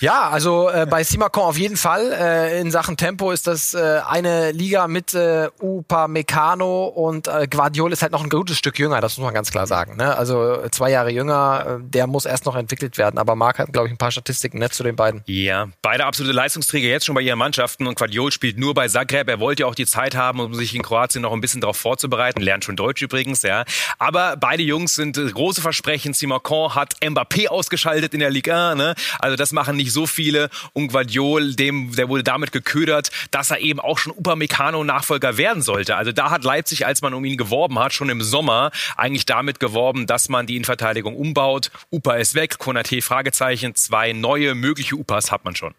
[0.00, 2.12] Ja, also äh, bei Simacon auf jeden Fall.
[2.12, 7.48] Äh, in Sachen Tempo ist das äh, eine Liga mit äh, Upa Meccano und äh,
[7.48, 9.96] Guardiol ist halt noch ein gutes Stück jünger, das muss man ganz klar sagen.
[9.96, 10.16] Ne?
[10.16, 13.18] Also zwei Jahre jünger, äh, der muss erst noch entwickelt werden.
[13.18, 15.22] Aber Marc hat, glaube ich, ein paar Statistiken nett zu den beiden.
[15.26, 19.28] Ja, beide absolute Leistungsträger jetzt schon bei ihren Mannschaften und Guardiol spielt nur bei Zagreb.
[19.28, 21.76] Er wollte ja auch die Zeit haben, um sich in Kroatien noch ein bisschen darauf
[21.76, 22.40] vorzubereiten.
[22.40, 23.64] Lernt schon Deutsch übrigens, ja.
[23.98, 26.14] Aber beide Jungs sind große Versprechen.
[26.14, 28.76] Simacon hat Mbappé ausgeschaltet in der Liga.
[28.76, 28.94] Ne?
[29.18, 30.50] Also das machen nicht nicht so viele.
[30.74, 35.96] Und Guardiol, dem, der wurde damit geködert, dass er eben auch schon Upamecano-Nachfolger werden sollte.
[35.96, 39.60] Also da hat Leipzig, als man um ihn geworben hat, schon im Sommer eigentlich damit
[39.60, 41.70] geworben, dass man die Innenverteidigung umbaut.
[41.90, 45.74] Upa ist weg, Konate Fragezeichen, zwei neue mögliche Upas hat man schon.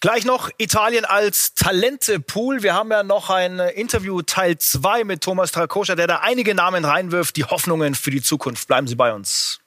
[0.00, 2.62] Gleich noch Italien als Talentepool.
[2.62, 6.86] Wir haben ja noch ein Interview Teil 2 mit Thomas Trakoscha, der da einige Namen
[6.86, 8.66] reinwirft, die Hoffnungen für die Zukunft.
[8.66, 9.59] Bleiben Sie bei uns.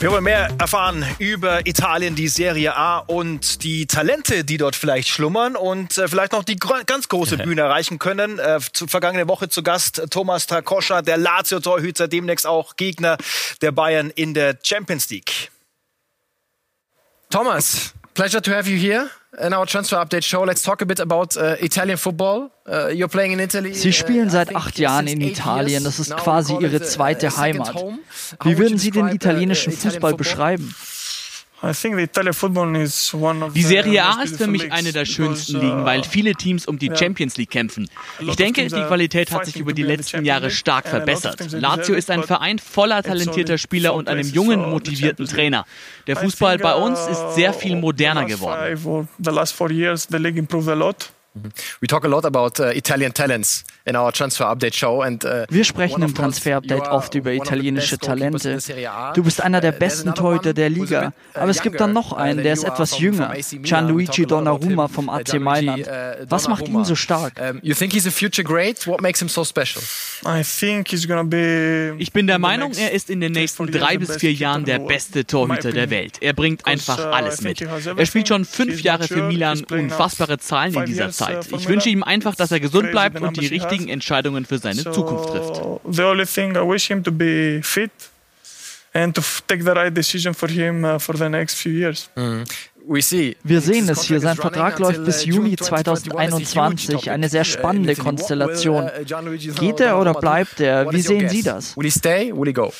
[0.00, 5.08] Wir wollen mehr erfahren über Italien, die Serie A und die Talente, die dort vielleicht
[5.08, 8.38] schlummern und äh, vielleicht noch die ganz große Bühne erreichen können.
[8.38, 13.16] Äh, zu, vergangene Woche zu Gast Thomas Trakoscha, der Lazio-Torhüter, demnächst auch Gegner
[13.60, 15.50] der Bayern in der Champions League.
[17.28, 19.08] Thomas, pleasure to have you here
[19.40, 20.42] in our transfer update show.
[20.42, 22.50] Let's talk a bit about uh, Italian football.
[22.66, 23.72] Uh, you're playing in Italy.
[23.74, 25.84] Sie spielen uh, seit acht Jahren in Italien.
[25.84, 27.76] Das ist quasi ihre zweite Heimat.
[28.42, 30.74] Wie würden Sie den italienischen Fußball beschreiben?
[33.54, 36.90] Die Serie A ist für mich eine der schönsten Ligen, weil viele Teams um die
[36.94, 37.88] Champions League kämpfen.
[38.20, 41.50] Ich denke, die Qualität hat sich über die letzten Jahre stark verbessert.
[41.52, 45.64] Lazio ist ein Verein voller talentierter Spieler und einem jungen, motivierten Trainer.
[46.06, 48.78] Der Fußball bei uns ist sehr viel moderner geworden.
[51.80, 55.46] We talk a lot about uh, Italian talents in our transfer update show and uh,
[55.48, 58.58] Wir sprechen im Transfer Update oft über italienische Talente.
[59.14, 62.12] Du bist einer der uh, besten Torhüter der Liga, uh, aber es gibt dann noch
[62.12, 65.86] einen, der ist etwas jünger, Gianluigi Donnarumma vom AC Mailand.
[66.28, 67.34] Was macht ihn so stark?
[67.62, 68.86] You think he's a future great?
[68.86, 69.82] What makes him so special?
[71.98, 75.24] Ich bin der Meinung, er ist in den nächsten drei bis vier Jahren der beste
[75.24, 76.18] Torhüter der Welt.
[76.20, 77.60] Er bringt einfach alles mit.
[77.60, 81.27] Er spielt schon fünf Jahre für Milan, unfassbare Zahlen in dieser Zeit.
[81.28, 81.52] Zeit.
[81.52, 85.30] Ich wünsche ihm einfach, dass er gesund bleibt und die richtigen Entscheidungen für seine Zukunft
[85.30, 85.62] trifft.
[85.90, 87.90] The only thing I wish him to be fit
[88.92, 92.10] and to take the right decision for him uh, for the next few years.
[92.16, 92.44] Mhm.
[92.90, 94.18] Wir sehen es hier.
[94.18, 97.10] Sein Vertrag läuft bis uh, Juni 2021.
[97.10, 98.84] Eine sehr spannende Konstellation.
[98.84, 100.90] Uh, Geht er oder bleibt er?
[100.90, 101.76] Wie sehen Sie das?
[101.76, 102.32] Will he stay?
[102.34, 102.72] Will he go?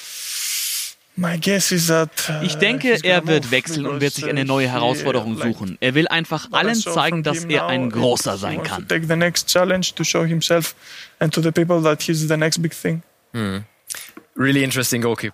[2.29, 5.77] Uh, ich denke, er wird wechseln und wird sich eine neue Herausforderung suchen.
[5.81, 8.87] Er will einfach allen zeigen, dass er ein großer sein kann.
[13.33, 13.65] Mhm.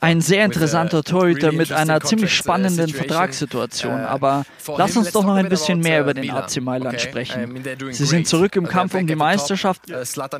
[0.01, 4.01] Ein sehr interessanter Torhüter mit einer ziemlich spannenden Vertragssituation.
[4.01, 4.45] Aber
[4.79, 7.63] lass uns doch noch ein bisschen mehr über den AC Mailand sprechen.
[7.91, 9.83] Sie sind zurück im Kampf um die Meisterschaft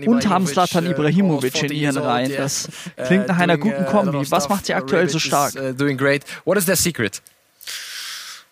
[0.07, 2.33] und haben Zlatan Ibrahimovic in ihren Reihen.
[2.37, 2.69] Das
[3.07, 4.31] klingt nach einer guten Kombi.
[4.31, 5.55] Was macht sie aktuell so stark?
[6.45, 7.21] What is their secret?
[7.23, 8.44] Uh,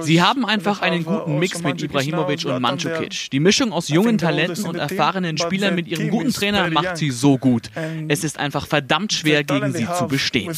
[0.00, 3.30] Sie haben einfach einen guten Mix mit Ibrahimovic und Mandzukic.
[3.30, 7.38] Die Mischung aus jungen Talenten und erfahrenen Spielern mit ihrem guten Trainer macht sie so
[7.38, 7.70] gut.
[8.08, 10.52] Es ist einfach verdammt schwer, gegen sie zu bestehen.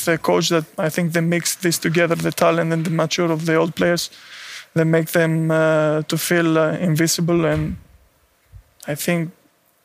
[4.74, 7.79] They make them uh, to feel uh, invisible, and
[8.87, 9.33] I think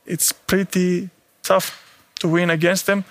[0.05, 1.09] it's pretty
[1.41, 1.71] tough
[2.19, 3.03] to win against them.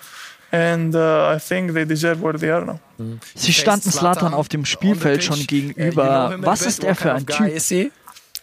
[0.52, 2.78] And uh, I think they deserve where they are now.
[3.34, 6.36] Sie standen Slatan auf dem Spielfeld schon gegenüber.
[6.40, 7.92] Was ist er für ein Typ?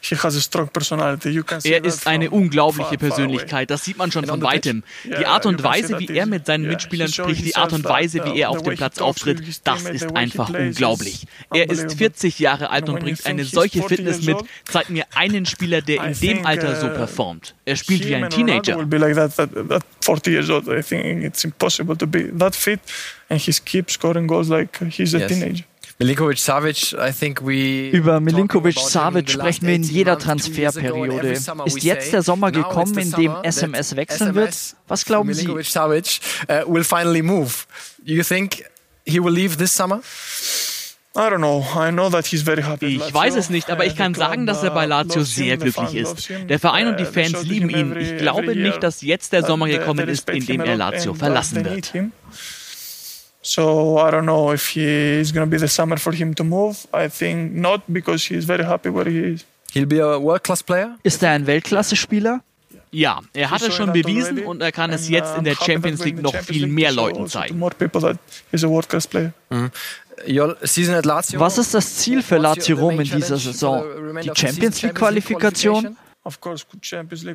[0.01, 4.83] Er ist eine unglaubliche Persönlichkeit, das sieht man schon von weitem.
[5.03, 8.39] Die Art und Weise, wie er mit seinen Mitspielern spricht, die Art und Weise, wie
[8.39, 11.25] er auf dem Platz auftritt, das ist einfach unglaublich.
[11.53, 14.37] Er ist 40 Jahre alt und bringt eine solche Fitness mit.
[14.65, 17.55] Zeig mir einen Spieler, der in dem Alter so uh, performt.
[17.65, 18.77] Er spielt wie ein Teenager.
[23.29, 24.49] and he keeps scoring goals
[24.89, 25.63] he's a yes.
[26.01, 31.31] Milinkovic Savic, I think we Über Milinkovic Savic sprechen wir in jeder Transferperiode.
[31.65, 34.55] Ist jetzt der Sommer gekommen, in dem SMS wechseln wird?
[34.87, 35.41] Was glauben Sie?
[35.41, 37.65] Milinkovic Savic uh, will finally move.
[38.05, 38.63] You think
[39.05, 40.01] he will leave this summer?
[41.11, 41.21] Ich
[43.13, 46.29] weiß es nicht, aber ich kann sagen, dass er bei Lazio sehr glücklich ist.
[46.47, 47.97] Der Verein und die Fans lieben ihn.
[47.97, 51.91] Ich glaube nicht, dass jetzt der Sommer gekommen ist, in dem er Lazio verlassen wird.
[53.41, 56.43] So I don't know if he is going to be the summer for him to
[56.43, 56.87] move.
[56.93, 59.45] I think not because he is very happy where he is.
[59.71, 60.97] He'll be a world class player.
[61.03, 62.41] Ist er ein Weltklasse-Spieler?
[62.91, 66.21] Ja, er hat es schon bewiesen und er kann es jetzt in der Champions League
[66.21, 67.59] noch viel mehr Leuten zeigen.
[67.59, 67.71] Mhm.
[71.33, 73.83] Was ist das Ziel für Lazio Rom in dieser Saison?
[74.23, 75.95] Die Champions League Qualifikation?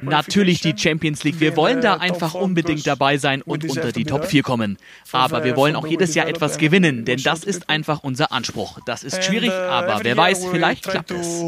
[0.02, 1.40] Natürlich die Champions League.
[1.40, 4.78] Wir wollen da einfach unbedingt dabei sein und unter die Top 4 kommen.
[5.12, 8.78] Aber wir wollen auch jedes Jahr etwas gewinnen, denn das ist einfach unser Anspruch.
[8.86, 11.42] Das ist schwierig, uh, aber wer weiß, vielleicht klappt es.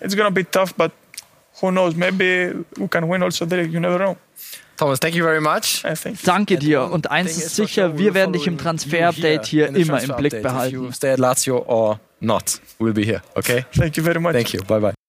[0.00, 0.90] It's gonna be tough, but
[1.60, 1.94] who knows?
[1.94, 3.62] Maybe we can win also there.
[3.62, 4.16] You never know.
[4.76, 5.84] Thomas, thank you very much.
[6.24, 6.90] Danke dir.
[6.90, 10.92] Und eins ist sicher, wir werden dich im Transfer-Update hier immer im Blick behalten.
[10.92, 13.22] Stay at Lazio or not, we'll be here.
[13.34, 13.64] Okay?
[13.76, 14.32] Thank you very much.
[14.32, 14.62] Thank you.
[14.64, 15.01] Bye bye.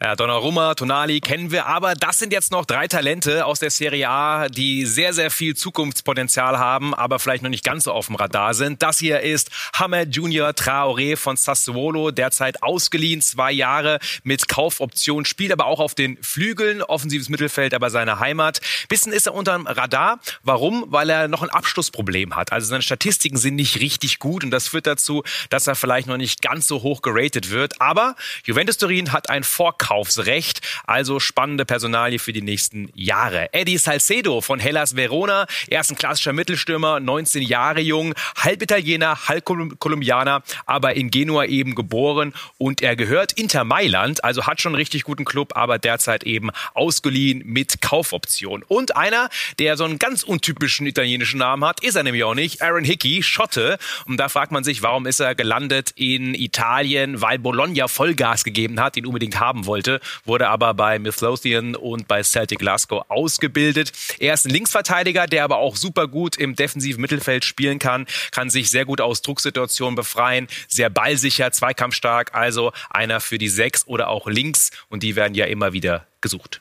[0.00, 4.08] Ja, Donnarumma, Tonali kennen wir, aber das sind jetzt noch drei Talente aus der Serie
[4.08, 8.14] A, die sehr, sehr viel Zukunftspotenzial haben, aber vielleicht noch nicht ganz so auf dem
[8.14, 8.80] Radar sind.
[8.80, 15.50] Das hier ist Hamed Junior Traoré von Sassuolo, derzeit ausgeliehen, zwei Jahre mit Kaufoption, spielt
[15.50, 18.60] aber auch auf den Flügeln, offensives Mittelfeld, aber seine Heimat.
[18.88, 20.20] Bisschen ist er unterm Radar.
[20.44, 20.84] Warum?
[20.90, 22.52] Weil er noch ein Abschlussproblem hat.
[22.52, 26.18] Also seine Statistiken sind nicht richtig gut und das führt dazu, dass er vielleicht noch
[26.18, 27.80] nicht ganz so hoch geratet wird.
[27.80, 30.60] Aber Juventus Turin hat ein Vorkauf Ankaufsrecht.
[30.86, 33.52] Also spannende Personalie für die nächsten Jahre.
[33.52, 35.46] Eddie Salcedo von Hellas Verona.
[35.68, 41.44] Er ist ein klassischer Mittelstürmer, 19 Jahre jung, halb Italiener, halb Kolumbianer, aber in Genua
[41.44, 45.78] eben geboren und er gehört Inter Mailand, also hat schon einen richtig guten Club, aber
[45.78, 48.62] derzeit eben ausgeliehen mit Kaufoption.
[48.66, 52.62] Und einer, der so einen ganz untypischen italienischen Namen hat, ist er nämlich auch nicht.
[52.62, 53.78] Aaron Hickey, Schotte.
[54.06, 57.20] Und da fragt man sich, warum ist er gelandet in Italien?
[57.20, 62.08] Weil Bologna Vollgas gegeben hat, ihn unbedingt haben wollte wollte, wurde aber bei Midlothian und
[62.08, 63.92] bei Celtic Glasgow ausgebildet.
[64.18, 68.50] Er ist ein Linksverteidiger, der aber auch super gut im defensiven Mittelfeld spielen kann, kann
[68.50, 74.08] sich sehr gut aus Drucksituationen befreien, sehr ballsicher, zweikampfstark, also einer für die Sechs oder
[74.08, 76.60] auch links und die werden ja immer wieder gesucht.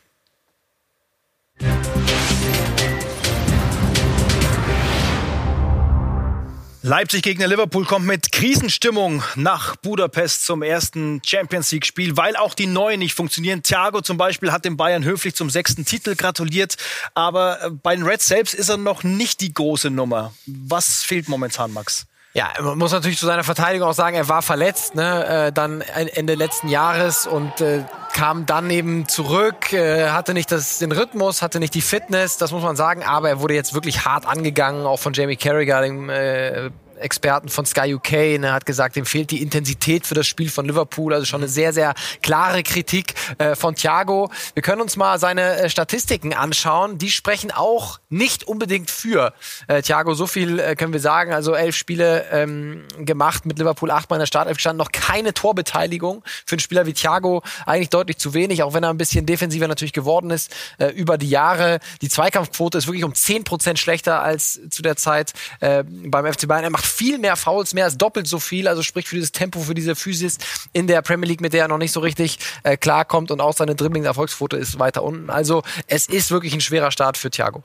[6.88, 12.54] Leipzig gegen Liverpool kommt mit Krisenstimmung nach Budapest zum ersten Champions League Spiel, weil auch
[12.54, 13.62] die Neuen nicht funktionieren.
[13.62, 16.78] Thiago zum Beispiel hat dem Bayern höflich zum sechsten Titel gratuliert,
[17.14, 20.34] aber äh, bei den Reds selbst ist er noch nicht die große Nummer.
[20.46, 22.06] Was fehlt momentan, Max?
[22.38, 25.82] Ja, man muss natürlich zu seiner Verteidigung auch sagen, er war verletzt, ne, äh, dann
[25.82, 31.42] Ende letzten Jahres und äh, kam dann eben zurück, äh, hatte nicht das, den Rhythmus,
[31.42, 34.86] hatte nicht die Fitness, das muss man sagen, aber er wurde jetzt wirklich hart angegangen,
[34.86, 39.32] auch von Jamie Carragher, dem äh, Experten von Sky UK, ne, hat gesagt, ihm fehlt
[39.32, 41.14] die Intensität für das Spiel von Liverpool.
[41.14, 44.30] Also schon eine sehr, sehr klare Kritik äh, von Thiago.
[44.54, 46.98] Wir können uns mal seine äh, Statistiken anschauen.
[46.98, 49.34] Die sprechen auch nicht unbedingt für
[49.68, 50.14] äh, Thiago.
[50.14, 51.34] So viel äh, können wir sagen.
[51.34, 56.24] Also elf Spiele ähm, gemacht mit Liverpool, achtmal in der Startelf gestanden, noch keine Torbeteiligung.
[56.46, 59.68] Für einen Spieler wie Thiago eigentlich deutlich zu wenig, auch wenn er ein bisschen defensiver
[59.68, 61.80] natürlich geworden ist äh, über die Jahre.
[62.02, 66.48] Die Zweikampfquote ist wirklich um zehn Prozent schlechter als zu der Zeit äh, beim FC
[66.48, 66.64] Bayern.
[66.64, 69.60] Er macht viel mehr Fouls, mehr als doppelt so viel, also sprich für dieses Tempo,
[69.60, 70.38] für diese Physis
[70.74, 73.54] in der Premier League, mit der er noch nicht so richtig äh, klarkommt und auch
[73.54, 75.30] seine Dribbling-Erfolgsquote ist weiter unten.
[75.30, 77.64] Also es ist wirklich ein schwerer Start für Thiago.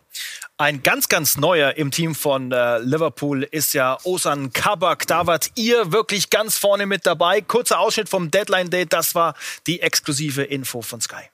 [0.59, 5.07] Ein ganz, ganz neuer im Team von äh, Liverpool ist ja Osan Kabak.
[5.07, 7.41] Da wart ihr wirklich ganz vorne mit dabei.
[7.41, 9.35] Kurzer Ausschnitt vom Deadline Day, das war
[9.67, 11.31] die exklusive Info von Sky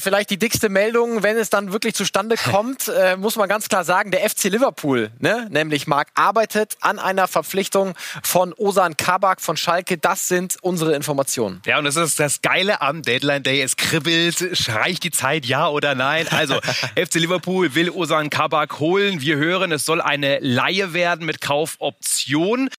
[0.00, 3.84] vielleicht die dickste Meldung, wenn es dann wirklich zustande kommt, äh, muss man ganz klar
[3.84, 9.56] sagen, der FC Liverpool, ne, nämlich Marc, arbeitet an einer Verpflichtung von Osan Kabak von
[9.56, 9.98] Schalke.
[9.98, 11.62] Das sind unsere Informationen.
[11.66, 13.62] Ja, und das ist das Geile am Deadline Day.
[13.62, 16.26] Es kribbelt, reicht die Zeit, ja oder nein?
[16.30, 16.60] Also,
[16.96, 19.20] FC Liverpool will Osan Kabak holen.
[19.20, 22.70] Wir hören, es soll eine Laie werden mit Kaufoption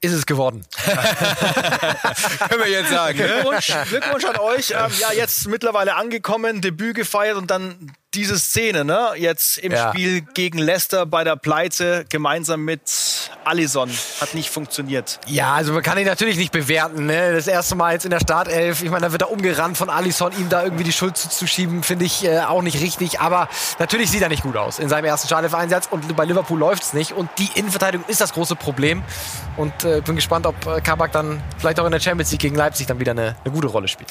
[0.00, 0.64] ist es geworden.
[0.84, 3.18] Können wir jetzt sagen.
[3.18, 3.26] Ne?
[3.26, 4.70] Glückwunsch, Glückwunsch an euch.
[4.70, 9.10] Ähm, ja, jetzt mittlerweile angekommen, Debüt gefeiert und dann diese Szene, ne?
[9.16, 9.88] Jetzt im ja.
[9.88, 15.20] Spiel gegen Leicester bei der Pleite gemeinsam mit Allison hat nicht funktioniert.
[15.26, 17.06] Ja, also man kann ihn natürlich nicht bewerten.
[17.06, 17.32] Ne?
[17.32, 18.82] Das erste Mal jetzt in der Startelf.
[18.82, 22.04] Ich meine, da wird er umgerannt von Allison, ihm da irgendwie die Schuld zuzuschieben, finde
[22.04, 23.20] ich äh, auch nicht richtig.
[23.20, 26.82] Aber natürlich sieht er nicht gut aus in seinem ersten Startelf-Einsatz und bei Liverpool läuft
[26.82, 27.12] es nicht.
[27.12, 29.02] Und die Innenverteidigung ist das große Problem.
[29.56, 32.56] Und äh, bin gespannt, ob äh, Kabak dann vielleicht auch in der Champions League gegen
[32.56, 34.10] Leipzig dann wieder eine, eine gute Rolle spielt.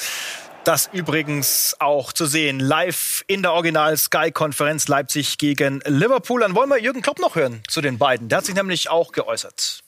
[0.70, 6.42] Das übrigens auch zu sehen live in der Original Sky Konferenz Leipzig gegen Liverpool.
[6.42, 8.30] Dann wollen wir Jürgen Klopp noch hören zu den beiden.
[8.30, 9.80] Der hat sich nämlich auch geäußert.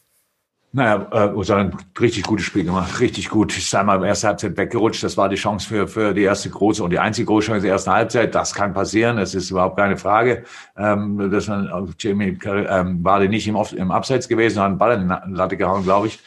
[0.72, 3.56] Naja, äh, Usan, richtig gutes Spiel gemacht, richtig gut.
[3.56, 5.04] Ist einmal im ersten Halbzeit weggerutscht.
[5.04, 7.74] Das war die Chance für, für die erste große und die einzige große Chance der
[7.74, 8.34] ersten Halbzeit.
[8.34, 9.18] Das kann passieren.
[9.18, 10.46] Das ist überhaupt keine Frage.
[10.76, 15.10] Ähm, dass man, Jamie ähm, war nicht im, im Abseits gewesen, hat einen Ball in
[15.10, 16.18] die Latte gehauen, glaube ich.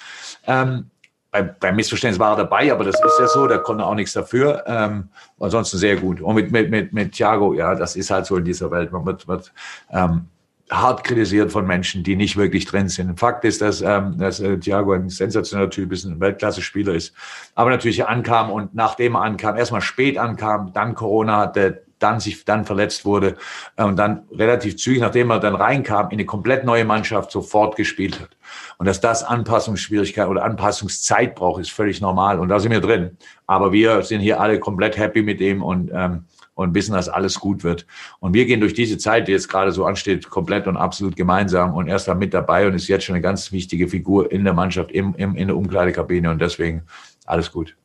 [0.46, 0.90] Ähm,
[1.34, 4.12] bei, beim Missverständnis war er dabei, aber das ist ja so, der konnte auch nichts
[4.12, 4.62] dafür.
[4.68, 5.08] Ähm,
[5.40, 6.20] ansonsten sehr gut.
[6.20, 8.92] Und mit, mit, mit, mit Thiago, ja, das ist halt so in dieser Welt.
[8.92, 9.52] Man wird, wird
[9.90, 10.26] ähm,
[10.70, 13.18] hart kritisiert von Menschen, die nicht wirklich drin sind.
[13.18, 17.12] Fakt ist, dass, ähm, dass äh, Thiago ein sensationeller Typ ist, ein Weltklasse-Spieler ist.
[17.56, 22.44] Aber natürlich ankam und nachdem er ankam, erstmal spät ankam, dann Corona hatte, dann sich
[22.44, 23.36] dann verletzt wurde
[23.76, 27.76] äh, und dann relativ zügig, nachdem er dann reinkam, in eine komplett neue Mannschaft sofort
[27.76, 28.30] gespielt hat.
[28.78, 32.38] Und dass das Anpassungsschwierigkeit oder Anpassungszeit braucht, ist völlig normal.
[32.38, 33.16] Und da sind wir drin.
[33.46, 37.38] Aber wir sind hier alle komplett happy mit ihm und, ähm, und wissen, dass alles
[37.40, 37.86] gut wird.
[38.20, 41.74] Und wir gehen durch diese Zeit, die jetzt gerade so ansteht, komplett und absolut gemeinsam
[41.74, 44.44] und er ist da mit dabei und ist jetzt schon eine ganz wichtige Figur in
[44.44, 46.82] der Mannschaft, im, im, in der Umkleidekabine und deswegen
[47.26, 47.76] alles gut.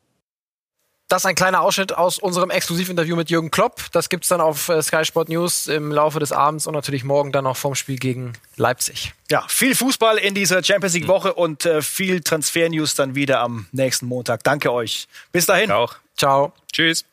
[1.10, 3.82] Das ist ein kleiner Ausschnitt aus unserem Exklusivinterview mit Jürgen Klopp.
[3.90, 7.32] Das gibt's dann auf äh, Sky Sport News im Laufe des Abends und natürlich morgen
[7.32, 9.12] dann noch vorm Spiel gegen Leipzig.
[9.28, 13.40] Ja, viel Fußball in dieser Champions League Woche und äh, viel Transfer News dann wieder
[13.40, 14.44] am nächsten Montag.
[14.44, 15.08] Danke euch.
[15.32, 15.72] Bis dahin.
[15.72, 15.96] Auch.
[16.16, 16.52] Ciao.
[16.72, 17.04] Tschüss.